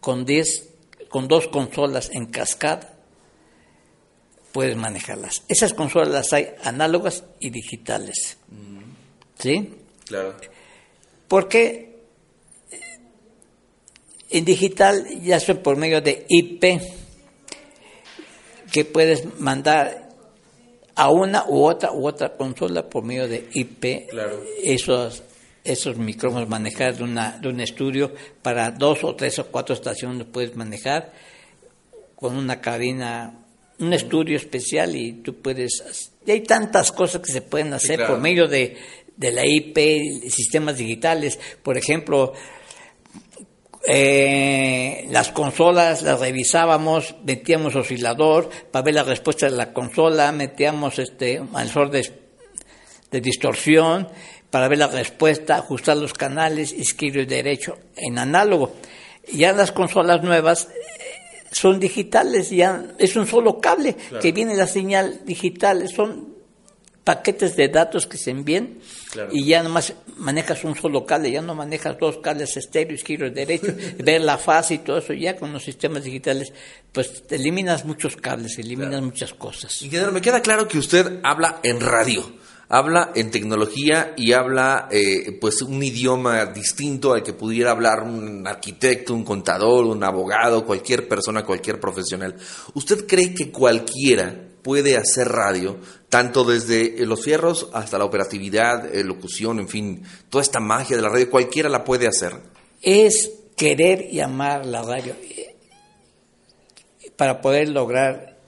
[0.00, 0.70] con 10
[1.12, 2.94] con dos consolas en cascada
[4.52, 5.42] puedes manejarlas.
[5.46, 8.38] Esas consolas las hay análogas y digitales.
[9.38, 9.74] ¿Sí?
[10.06, 10.34] Claro.
[11.28, 11.96] Porque
[14.30, 16.80] en digital ya son por medio de IP
[18.72, 20.08] que puedes mandar
[20.94, 24.42] a una u otra u otra consola por medio de IP claro.
[24.62, 25.22] esos
[25.64, 30.26] esos micrófonos manejar de una de un estudio para dos o tres o cuatro estaciones
[30.30, 31.12] puedes manejar
[32.16, 33.42] con una cabina
[33.82, 36.10] un estudio especial y tú puedes...
[36.24, 38.76] Y hay tantas cosas que se pueden hacer por medio de,
[39.16, 41.38] de, la IP, sistemas digitales.
[41.62, 42.32] Por ejemplo,
[43.88, 51.00] eh, las consolas las revisábamos, metíamos oscilador para ver la respuesta de la consola, metíamos
[51.00, 52.08] este sensor de,
[53.10, 54.08] de distorsión
[54.52, 58.74] para ver la respuesta, ajustar los canales izquierdo y derecho en análogo.
[59.32, 60.68] Ya las consolas nuevas
[61.50, 66.34] son digitales, ya es un solo cable que viene la señal digital, son
[67.02, 68.74] paquetes de datos que se envían
[69.30, 73.30] y ya nomás manejas un solo cable, ya no manejas dos cables estéreo, izquierdo y
[73.30, 73.72] derecho,
[74.04, 76.52] ver la fase y todo eso, ya con los sistemas digitales,
[76.92, 79.80] pues eliminas muchos cables, eliminas muchas cosas.
[79.80, 85.36] Ingeniero, me queda claro que usted habla en radio habla en tecnología y habla eh,
[85.38, 91.06] pues un idioma distinto al que pudiera hablar un arquitecto, un contador, un abogado, cualquier
[91.06, 92.34] persona, cualquier profesional.
[92.72, 95.76] ¿Usted cree que cualquiera puede hacer radio,
[96.08, 101.02] tanto desde los fierros hasta la operatividad, eh, locución, en fin, toda esta magia de
[101.02, 102.32] la radio, cualquiera la puede hacer?
[102.80, 105.54] Es querer y amar la radio eh,
[107.16, 108.38] para poder lograr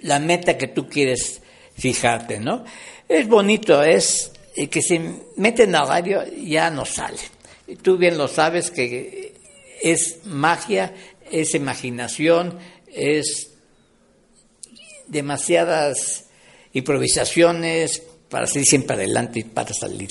[0.00, 1.42] la meta que tú quieres
[1.78, 2.64] fijarte, ¿no?
[3.08, 4.32] Es bonito, es
[4.70, 5.00] que se
[5.36, 7.18] meten a radio ya no sale.
[7.82, 9.34] Tú bien lo sabes que
[9.80, 10.94] es magia,
[11.30, 12.58] es imaginación,
[12.92, 13.50] es
[15.06, 16.26] demasiadas
[16.72, 20.10] improvisaciones para seguir siempre adelante y para salir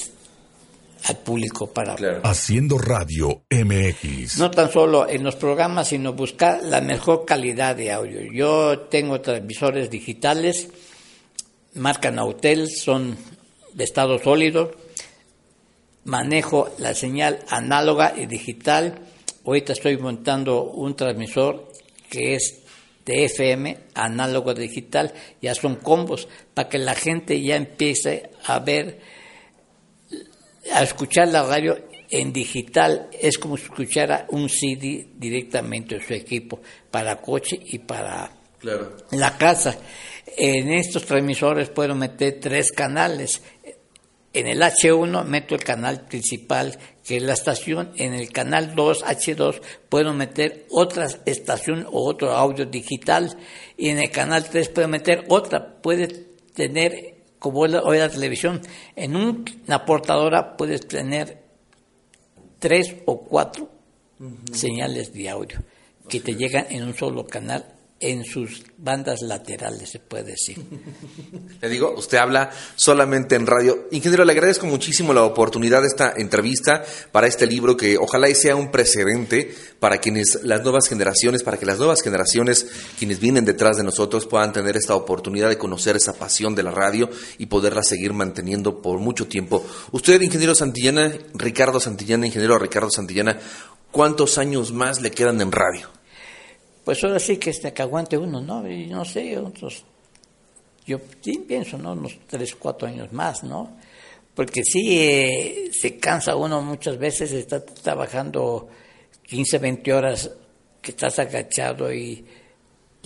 [1.03, 4.37] al público para haciendo radio MX.
[4.39, 8.21] No tan solo en los programas, sino buscar la mejor calidad de audio.
[8.33, 10.69] Yo tengo transmisores digitales
[11.77, 13.17] marca Nautel, son
[13.73, 14.71] de estado sólido.
[16.03, 18.99] Manejo la señal análoga y digital.
[19.45, 21.71] Ahorita estoy montando un transmisor
[22.09, 22.59] que es
[23.05, 28.99] de FM, análogo digital, ya son combos, para que la gente ya empiece a ver,
[30.73, 31.77] a escuchar la radio
[32.09, 33.07] en digital.
[33.17, 36.59] Es como si escuchara un CD directamente en su equipo,
[36.91, 38.97] para coche y para Claro.
[39.11, 39.77] la casa.
[40.35, 43.41] En estos transmisores puedo meter tres canales.
[44.33, 47.91] En el H1 meto el canal principal, que es la estación.
[47.95, 53.35] En el canal 2, H2, puedo meter otra estación o otro audio digital.
[53.77, 55.81] Y en el canal 3 puedo meter otra.
[55.81, 56.07] Puede
[56.53, 58.61] tener, como hoy la televisión,
[58.95, 61.41] en una portadora puedes tener
[62.59, 63.69] tres o cuatro
[64.51, 65.63] señales de audio
[66.09, 70.63] que te llegan en un solo canal en sus bandas laterales, se puede decir.
[71.61, 73.87] Le digo, usted habla solamente en radio.
[73.91, 78.55] Ingeniero, le agradezco muchísimo la oportunidad de esta entrevista para este libro que ojalá sea
[78.55, 82.67] un precedente para quienes las nuevas generaciones, para que las nuevas generaciones,
[82.99, 86.71] quienes vienen detrás de nosotros, puedan tener esta oportunidad de conocer esa pasión de la
[86.71, 89.65] radio y poderla seguir manteniendo por mucho tiempo.
[89.91, 93.39] Usted, ingeniero Santillana, Ricardo Santillana, ingeniero Ricardo Santillana,
[93.91, 95.96] ¿cuántos años más le quedan en radio?
[96.87, 98.65] Pues ahora sí que este que aguante uno, ¿no?
[98.65, 99.83] Y no sé, otros.
[100.85, 101.91] Yo sí pienso, ¿no?
[101.91, 103.75] Unos tres, cuatro años más, ¿no?
[104.33, 108.69] Porque sí eh, se cansa uno muchas veces, está trabajando
[109.23, 110.31] 15, 20 horas
[110.81, 112.25] que estás agachado y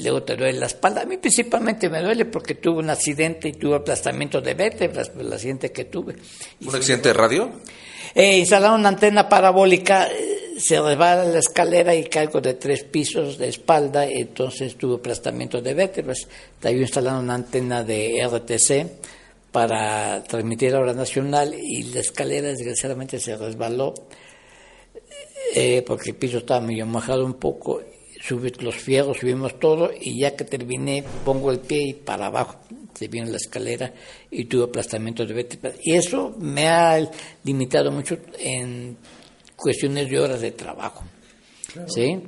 [0.02, 1.02] luego te duele la espalda.
[1.02, 5.22] A mí principalmente me duele porque tuve un accidente y tuve aplastamiento de vértebras, por
[5.22, 6.16] el accidente que tuve.
[6.66, 7.52] ¿Un accidente de radio?
[8.14, 13.38] Eh, instalaron una antena parabólica, eh, se resbala la escalera y caigo de tres pisos
[13.38, 16.28] de espalda, entonces tuve aplastamiento de vértebras.
[16.60, 18.88] También instalaron una antena de RTC
[19.52, 23.94] para transmitir a hora nacional y la escalera desgraciadamente se resbaló
[25.54, 27.82] eh, porque el piso estaba medio mojado un poco.
[28.24, 32.60] Subí los fierros, subimos todo y ya que terminé pongo el pie y para abajo
[32.94, 33.92] se vino la escalera
[34.30, 35.74] y tuve aplastamiento de vértebras.
[35.84, 37.00] Y eso me ha
[37.44, 38.96] limitado mucho en
[39.56, 41.04] cuestiones de horas de trabajo.
[41.88, 42.22] ¿Sí?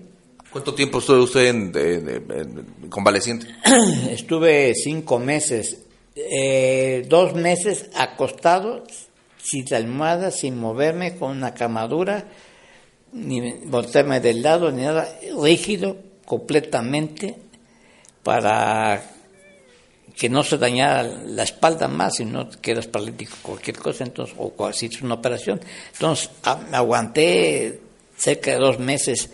[0.52, 3.48] ¿Cuánto tiempo estuvo usted en, en- en convaleciente?
[4.10, 5.80] Estuve cinco meses,
[6.16, 8.84] eh, dos meses acostado,
[9.42, 12.26] sin almohada, sin moverme, con una camadura,
[13.14, 15.08] ni voltearme del lado, ni nada,
[15.42, 17.36] rígido completamente,
[18.24, 19.04] para
[20.16, 24.72] que no se dañara la espalda más, si no quedas paralítico cualquier cosa, entonces, o
[24.74, 25.60] si es una operación.
[25.94, 26.30] Entonces,
[26.70, 27.80] me aguanté
[28.16, 29.32] cerca de dos meses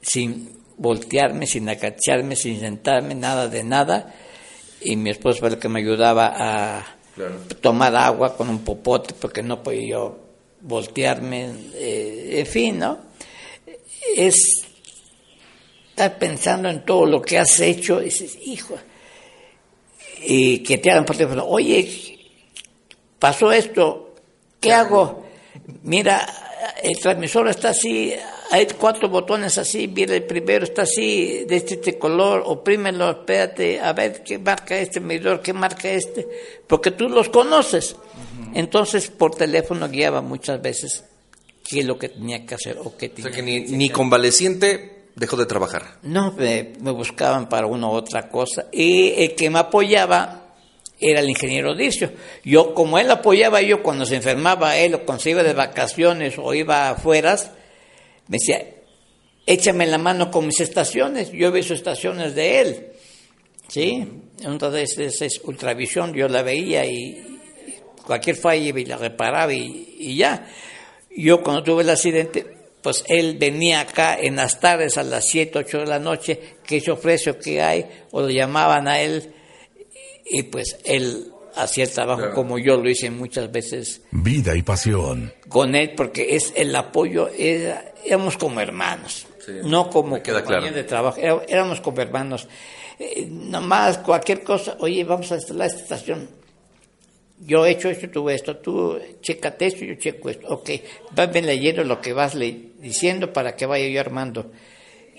[0.00, 4.14] sin voltearme, sin agacharme, sin sentarme, nada de nada.
[4.80, 7.36] Y mi esposo fue el que me ayudaba a Claro.
[7.62, 10.18] tomar agua con un popote porque no podía yo
[10.60, 11.52] voltearme.
[11.74, 12.98] eh, en fin, ¿no?
[14.16, 14.64] Es
[15.90, 18.76] estar pensando en todo lo que has hecho y dices, hijo,
[20.22, 22.18] y que te hagan por teléfono, oye,
[23.18, 24.14] pasó esto,
[24.60, 25.26] ¿qué hago?
[25.82, 26.26] Mira,
[26.82, 28.12] el transmisor está así,
[28.50, 33.80] hay cuatro botones así, mira el primero está así, de este, este color, oprímelo, espérate,
[33.80, 36.26] a ver qué marca este medidor, qué marca este,
[36.66, 37.96] porque tú los conoces.
[38.54, 41.04] Entonces, por teléfono guiaba muchas veces
[41.62, 43.90] qué es lo que tenía que hacer o qué O tenía sea que ni, ni
[43.90, 45.98] convaleciente dejó de trabajar.
[46.02, 48.66] no, me, me buscaban para una u otra cosa.
[48.72, 50.46] Y el que me apoyaba
[51.00, 52.10] era el ingeniero Dicio.
[52.44, 56.34] Yo, como él apoyaba yo cuando se enfermaba él o cuando se iba de vacaciones
[56.38, 57.36] o iba afuera,
[58.28, 58.64] me decía,
[59.46, 61.30] échame la mano con mis estaciones.
[61.32, 62.86] Yo vi sus estaciones de él.
[63.68, 64.06] ¿Sí?
[64.42, 67.36] Entonces, es, es ultravisión, yo la veía y
[68.06, 70.46] cualquier falla y la reparaba y, ya.
[71.16, 72.46] Yo cuando tuve el accidente,
[72.82, 76.80] pues él venía acá en las tardes a las 7, 8 de la noche, que
[76.80, 79.32] se ofrece o que hay, o lo llamaban a él,
[80.24, 82.34] y pues él hacía el trabajo Claro.
[82.34, 85.32] como yo lo hice muchas veces Vida y pasión.
[85.48, 90.70] con él, porque es el apoyo, era- éramos como hermanos, Sí, no como compañeros claro.
[90.70, 92.46] de trabajo, era- éramos como hermanos.
[92.98, 96.28] Eh, nomás cualquier cosa, oye, vamos a instalar esta estación.
[97.40, 100.46] Yo he hecho esto, tú esto, tú chécate esto, yo checo esto.
[100.48, 100.70] Ok,
[101.12, 104.50] vas bien leyendo lo que vas le- diciendo para que vaya yo armando.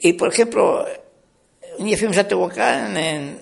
[0.02, 0.86] Y por ejemplo,
[1.78, 3.40] un día fuimos a Tehuacán en-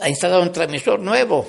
[0.00, 1.46] a instalar un transmisor nuevo.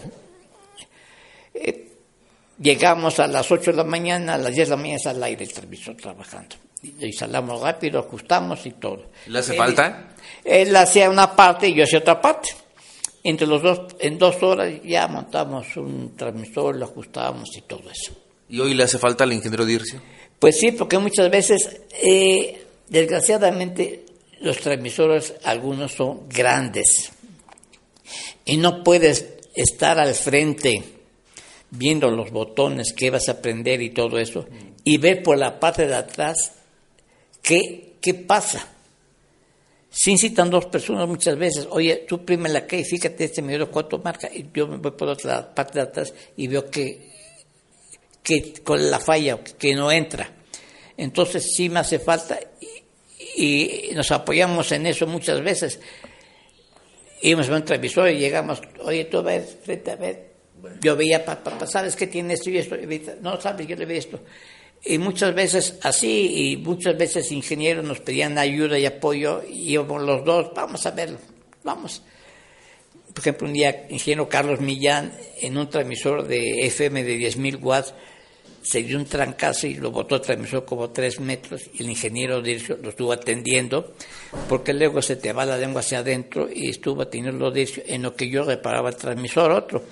[2.64, 5.22] Llegamos a las 8 de la mañana, a las 10 de la mañana está al
[5.24, 6.56] aire el transmisor trabajando.
[6.82, 9.10] Y lo instalamos rápido, ajustamos y todo.
[9.28, 10.16] ¿Le hace Él- falta?
[10.44, 12.50] Él hacía una parte y yo hacía otra parte.
[13.26, 18.14] Entre los dos, en dos horas ya montamos un transmisor, lo ajustábamos y todo eso.
[18.50, 20.02] ¿Y hoy le hace falta al ingeniero Dircio?
[20.40, 24.06] Pues sí, porque muchas veces, eh, desgraciadamente,
[24.42, 27.12] los transmisores, algunos son grandes.
[28.46, 30.84] Y no puedes estar al frente
[31.76, 34.46] viendo los botones que vas a aprender y todo eso,
[34.84, 36.54] y ver por la parte de atrás
[37.42, 38.68] qué, qué pasa.
[39.90, 41.68] sin citan dos personas muchas veces.
[41.70, 44.92] Oye, tú prime la que fíjate, este me dio cuatro marcas, y yo me voy
[44.92, 47.12] por otra parte de atrás y veo que,
[48.22, 50.30] que con la falla, que no entra.
[50.96, 52.40] Entonces sí me hace falta
[53.36, 55.80] y, nos apoyamos en eso muchas veces.
[57.22, 60.33] Íbamos a un televisor y llegamos, oye, tú a ver, frente a ver.
[60.82, 62.78] Yo veía, papá, ¿sabes qué tiene esto y esto?
[63.22, 64.20] no, sabes, yo le veo esto.
[64.86, 70.02] Y muchas veces así, y muchas veces ingenieros nos pedían ayuda y apoyo, y íbamos
[70.02, 71.18] los dos, vamos a verlo,
[71.64, 72.02] vamos.
[73.14, 77.94] Por ejemplo, un día, ingeniero Carlos Millán, en un transmisor de FM de 10.000 watts,
[78.64, 82.42] se dio un trancazo y lo botó el transmisor como tres metros y el ingeniero
[82.42, 83.94] Dircio lo estuvo atendiendo
[84.48, 88.16] porque luego se te va la lengua hacia adentro y estuvo atendiendo Dircio en lo
[88.16, 89.84] que yo reparaba el transmisor otro.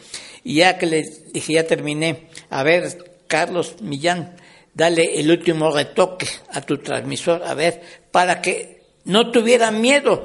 [0.43, 4.35] Y ya que le dije, ya terminé, a ver, Carlos Millán,
[4.73, 7.81] dale el último retoque a tu transmisor, a ver,
[8.11, 10.23] para que no tuviera miedo,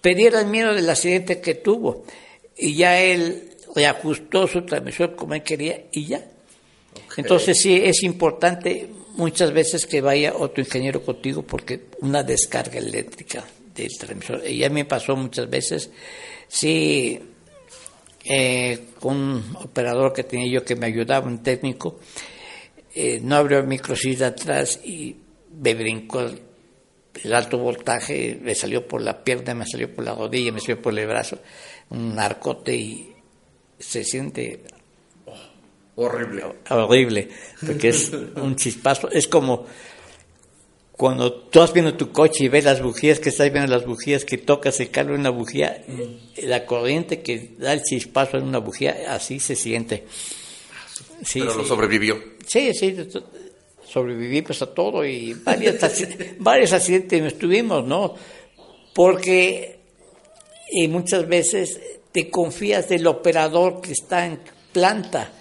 [0.00, 2.04] perdiera el miedo del accidente que tuvo.
[2.56, 6.24] Y ya él reajustó su transmisor como él quería y ya
[7.16, 13.44] entonces sí es importante muchas veces que vaya otro ingeniero contigo porque una descarga eléctrica
[13.74, 14.42] del transmisor.
[14.46, 15.90] Y ya me pasó muchas veces,
[16.46, 17.18] sí,
[18.28, 21.98] eh, con un operador que tenía yo que me ayudaba, un técnico,
[22.94, 25.16] eh, no abrió el microcid atrás y
[25.60, 30.52] me brincó el, alto voltaje, me salió por la pierna, me salió por la rodilla,
[30.52, 31.38] me salió por el brazo,
[31.90, 33.12] un narcote y
[33.78, 34.62] se siente
[36.00, 36.44] Horrible.
[36.70, 37.28] Horrible,
[37.66, 39.10] porque es un chispazo.
[39.10, 39.66] Es como
[40.98, 44.24] cuando tú vas viendo tu coche y ves las bujías, que estás viendo las bujías,
[44.24, 45.84] que tocas el cable de una bujía,
[46.42, 50.04] la corriente que da el chispazo en una bujía, así se siente.
[51.24, 52.20] Sí, Pero lo sobrevivió.
[52.44, 52.96] Sí, sí,
[53.88, 55.76] sobreviví pues a todo y varios,
[56.40, 58.16] varios accidentes estuvimos, ¿no?
[58.92, 59.78] Porque
[60.72, 61.80] y muchas veces
[62.10, 64.40] te confías del operador que está en
[64.72, 65.32] planta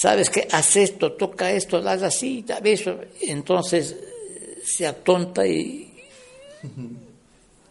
[0.00, 0.48] ¿sabes qué?
[0.50, 2.98] Haz esto, toca esto, haz así, eso.
[3.20, 3.96] Entonces
[4.62, 5.92] se atonta y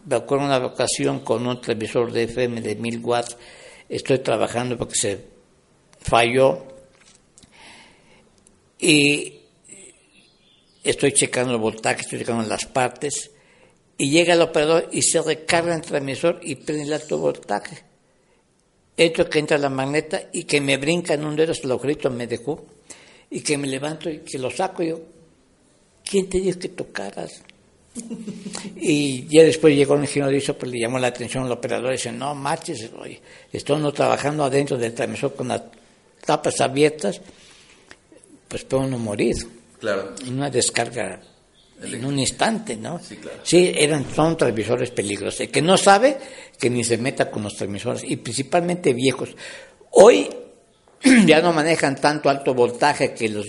[0.06, 3.36] me acuerdo una ocasión con un televisor de FM de mil watts,
[3.88, 5.24] estoy trabajando porque se
[6.00, 6.64] falló
[8.78, 9.40] y
[10.82, 13.30] estoy checando el voltaje, estoy checando las partes
[13.98, 17.90] y llega el operador y se recarga el transmisor y prende el alto voltaje
[19.04, 22.26] hecho que entra la magneta y que me brinca en un dedo el agujerito me
[22.26, 22.66] dejó
[23.30, 25.00] y que me levanto y que lo saco yo.
[26.10, 27.42] ¿Quién te dijo que tocaras?
[28.76, 31.90] y ya después llegó un ingeniero de eso, pues le llamó la atención al operador
[31.90, 33.20] y dice, no marches, oye,
[33.52, 35.62] estoy no trabajando adentro del transmisor con las
[36.24, 37.20] tapas abiertas,
[38.48, 39.36] pues puedo no morir.
[39.78, 40.14] Claro.
[40.26, 41.20] En una descarga
[41.82, 42.98] en un instante, ¿no?
[42.98, 43.38] Sí, claro.
[43.42, 45.40] Sí, eran, son transmisores peligrosos.
[45.40, 46.18] El que no sabe,
[46.58, 49.30] que ni se meta con los transmisores, y principalmente viejos.
[49.92, 50.28] Hoy
[51.26, 53.46] ya no manejan tanto alto voltaje que los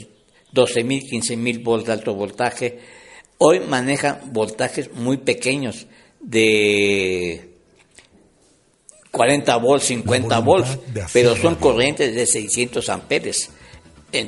[0.53, 2.79] 12.000, 15.000 volts de alto voltaje.
[3.37, 5.87] Hoy manejan voltajes muy pequeños,
[6.19, 7.55] de
[9.11, 10.79] 40 volts, 50 volts,
[11.11, 13.49] pero son corrientes de 600 amperes.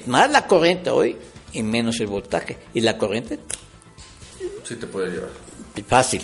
[0.07, 1.17] Más la corriente hoy
[1.53, 2.57] y menos el voltaje.
[2.74, 3.39] Y la corriente
[4.63, 5.30] Sí te puede llevar.
[5.88, 6.21] Fácil.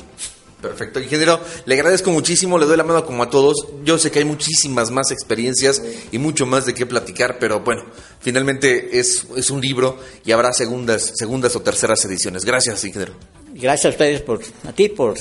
[0.62, 3.66] Perfecto, ingeniero, le agradezco muchísimo, le doy la mano como a todos.
[3.86, 5.82] Yo sé que hay muchísimas más experiencias
[6.12, 7.86] y mucho más de qué platicar, pero bueno,
[8.20, 12.43] finalmente es, es un libro y habrá segundas, segundas o terceras ediciones.
[12.43, 13.14] Gracias, ingeniero.
[13.53, 15.18] Gracias a ustedes por, a ti por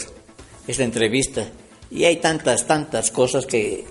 [0.67, 1.49] esta entrevista.
[1.89, 3.85] Y hay tantas, tantas cosas que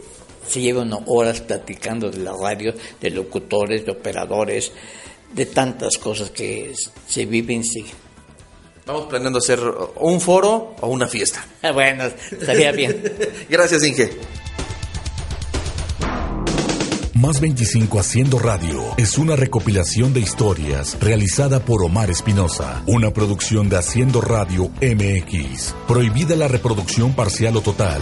[0.50, 4.74] se llevan horas platicando de la radio, de locutores, de operadores,
[5.34, 6.74] de tantas cosas que
[7.08, 7.86] se viven, sí
[8.88, 9.60] Estamos planeando hacer
[9.98, 11.46] un foro o una fiesta.
[11.62, 13.04] Ah, bueno, estaría bien.
[13.50, 14.12] Gracias, Inge.
[17.14, 23.68] Más 25 Haciendo Radio es una recopilación de historias realizada por Omar Espinosa, una producción
[23.68, 25.76] de Haciendo Radio MX.
[25.86, 28.02] Prohibida la reproducción parcial o total.